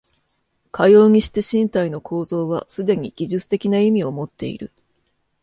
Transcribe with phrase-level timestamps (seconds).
[0.71, 4.71] かようにして身体の構造はすでに技術的な意味をもっている。